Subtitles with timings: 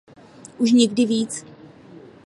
[0.57, 1.45] Už nikdy víc!